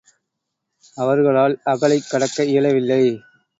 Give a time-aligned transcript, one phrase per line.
[0.97, 3.03] அவர்களால் அகழைக் கடக்க இயலவில்லை.